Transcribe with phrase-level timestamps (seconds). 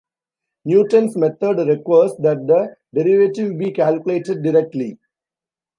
[0.65, 4.97] Newton's method requires that the derivative be calculated directly.